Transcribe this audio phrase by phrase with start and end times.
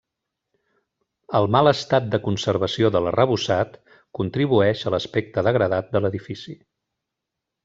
[1.39, 3.77] El mal estat de conservació de l'arrebossat
[4.21, 6.57] contribueix a l'aspecte degradat de l'edifici.